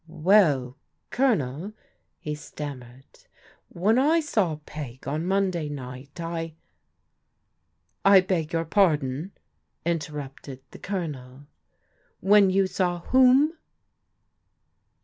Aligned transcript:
"Well, 0.31 0.77
Colonel," 1.11 1.73
he 2.17 2.33
stammered," 2.33 3.05
when 3.69 3.99
I 3.99 4.19
saw 4.19 4.55
Peg 4.65 5.07
on 5.07 5.27
Monday 5.27 5.69
night 5.69 6.19
I 6.19 6.45
^"" 6.55 6.55
I 8.15 8.21
beg 8.21 8.51
your 8.51 8.65
pardon," 8.65 9.33
interrupted 9.85 10.61
the 10.71 10.79
Colonel," 10.79 11.45
when 12.19 12.49
you 12.49 12.65
saw 12.65 13.01
whom? 13.11 13.53